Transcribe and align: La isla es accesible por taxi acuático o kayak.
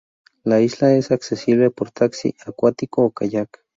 La 0.43 0.61
isla 0.61 0.95
es 0.95 1.11
accesible 1.11 1.69
por 1.69 1.91
taxi 1.91 2.33
acuático 2.47 3.03
o 3.05 3.11
kayak. 3.11 3.61